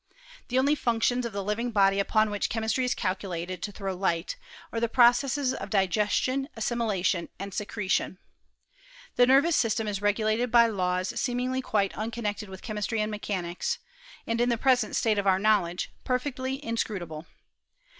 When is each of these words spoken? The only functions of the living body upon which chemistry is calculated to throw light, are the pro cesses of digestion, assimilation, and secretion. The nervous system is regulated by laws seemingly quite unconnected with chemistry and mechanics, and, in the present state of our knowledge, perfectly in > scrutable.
The 0.47 0.57
only 0.57 0.73
functions 0.73 1.27
of 1.27 1.31
the 1.33 1.43
living 1.43 1.69
body 1.69 1.99
upon 1.99 2.31
which 2.31 2.49
chemistry 2.49 2.83
is 2.83 2.95
calculated 2.95 3.61
to 3.61 3.71
throw 3.71 3.93
light, 3.93 4.35
are 4.73 4.79
the 4.79 4.89
pro 4.89 5.09
cesses 5.11 5.53
of 5.53 5.69
digestion, 5.69 6.49
assimilation, 6.55 7.29
and 7.37 7.53
secretion. 7.53 8.17
The 9.15 9.27
nervous 9.27 9.55
system 9.55 9.87
is 9.87 10.01
regulated 10.01 10.49
by 10.49 10.65
laws 10.65 11.09
seemingly 11.19 11.61
quite 11.61 11.93
unconnected 11.95 12.49
with 12.49 12.63
chemistry 12.63 12.99
and 12.99 13.11
mechanics, 13.11 13.77
and, 14.25 14.41
in 14.41 14.49
the 14.49 14.57
present 14.57 14.95
state 14.95 15.19
of 15.19 15.27
our 15.27 15.37
knowledge, 15.37 15.91
perfectly 16.03 16.55
in 16.55 16.77
> 16.77 16.77
scrutable. 16.77 17.27